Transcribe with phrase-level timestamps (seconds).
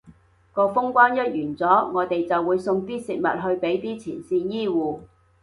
[0.51, 5.01] 個封關一完咗，我哋就會送啲食物去畀啲前線醫護